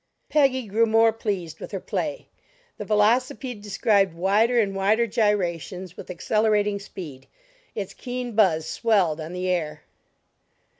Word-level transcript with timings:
Peggy 0.29 0.65
grew 0.65 0.87
more 0.87 1.13
pleased 1.13 1.59
with 1.59 1.69
her 1.71 1.79
play. 1.79 2.27
The 2.79 2.85
velocipede 2.85 3.61
described 3.61 4.15
wider 4.15 4.59
and 4.59 4.75
wider 4.75 5.05
gyrations 5.05 5.95
with 5.95 6.09
accelerating 6.09 6.79
speed; 6.79 7.27
its 7.75 7.93
keen 7.93 8.31
buzz 8.31 8.65
swelled 8.67 9.21
on 9.21 9.31
the 9.31 9.47
air. 9.47 9.83